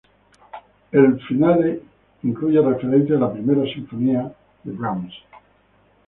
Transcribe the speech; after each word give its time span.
El 0.93 1.19
finale 1.27 1.79
incluye 2.23 2.59
referencias 2.59 3.19
a 3.19 3.21
la 3.21 3.31
Primera 3.33 3.71
Sinfonía 3.71 4.33
de 4.63 4.71
Brahms. 4.71 5.13